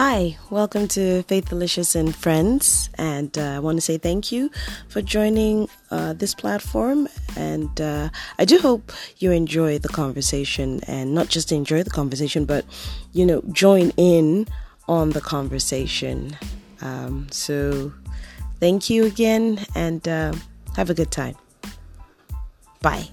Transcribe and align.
Hi, 0.00 0.38
welcome 0.48 0.86
to 0.94 1.24
Faith 1.24 1.48
Delicious 1.48 1.96
and 1.96 2.14
Friends, 2.14 2.88
and 2.94 3.36
uh, 3.36 3.56
I 3.56 3.58
want 3.58 3.78
to 3.78 3.80
say 3.80 3.98
thank 3.98 4.30
you 4.30 4.48
for 4.86 5.02
joining 5.02 5.68
uh, 5.90 6.12
this 6.12 6.36
platform. 6.36 7.08
And 7.36 7.80
uh, 7.80 8.10
I 8.38 8.44
do 8.44 8.60
hope 8.60 8.92
you 9.16 9.32
enjoy 9.32 9.80
the 9.80 9.88
conversation, 9.88 10.82
and 10.86 11.16
not 11.16 11.26
just 11.30 11.50
enjoy 11.50 11.82
the 11.82 11.90
conversation, 11.90 12.44
but 12.44 12.64
you 13.12 13.26
know, 13.26 13.42
join 13.50 13.90
in 13.96 14.46
on 14.86 15.10
the 15.10 15.20
conversation. 15.20 16.36
Um, 16.80 17.26
so, 17.32 17.92
thank 18.60 18.88
you 18.88 19.04
again, 19.04 19.66
and 19.74 20.06
uh, 20.06 20.32
have 20.76 20.90
a 20.90 20.94
good 20.94 21.10
time. 21.10 21.34
Bye. 22.82 23.08